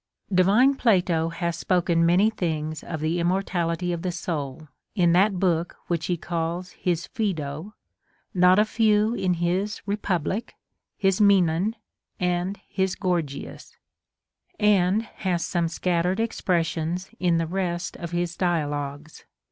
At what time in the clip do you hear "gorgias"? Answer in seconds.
12.95-13.77